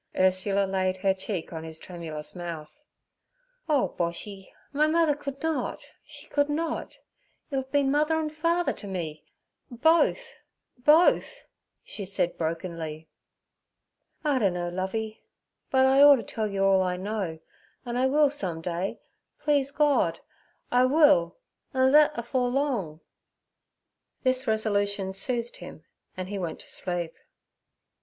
[0.17, 2.79] Ursula laid her cheek on his tremulous mouth.
[3.69, 4.51] 'Oh, Boshy!
[4.73, 6.97] My mother could not—she could not.
[7.51, 10.39] You have been mother and father to me—both,
[10.79, 11.43] both'
[11.83, 13.09] she said brokenly.
[14.25, 15.21] 'I dunno, Lovey,
[15.69, 17.37] but I oughter tell yer all I know,
[17.85, 18.99] an' I will some day,
[19.43, 20.19] please God,
[20.71, 21.37] I will,
[21.75, 23.01] an' thet afore long.'
[24.23, 25.83] This resolution soothed him,
[26.17, 27.13] and he went to sleep.